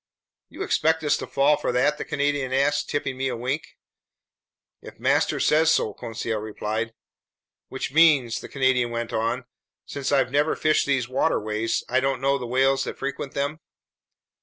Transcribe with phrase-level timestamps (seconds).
[0.49, 3.77] "You expect us to fall for that?" the Canadian asked, tipping me a wink.
[4.81, 6.95] "If master says so," Conseil replied.
[7.67, 9.45] "Which means," the Canadian went on,
[9.85, 13.59] "since I've never fished these waterways, I don't know the whales that frequent them?"